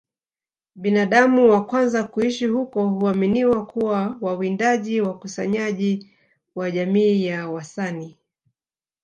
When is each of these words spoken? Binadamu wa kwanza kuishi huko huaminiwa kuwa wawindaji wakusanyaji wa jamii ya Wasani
Binadamu 0.75 1.49
wa 1.49 1.65
kwanza 1.65 2.03
kuishi 2.03 2.45
huko 2.47 2.87
huaminiwa 2.89 3.65
kuwa 3.65 4.17
wawindaji 4.21 5.01
wakusanyaji 5.01 6.09
wa 6.55 6.71
jamii 6.71 7.25
ya 7.25 7.49
Wasani 7.49 8.17